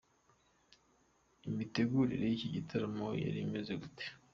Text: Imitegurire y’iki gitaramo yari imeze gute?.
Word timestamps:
Imitegurire 1.49 2.23
y’iki 2.27 2.47
gitaramo 2.55 3.05
yari 3.23 3.39
imeze 3.45 3.71
gute?. 3.81 4.05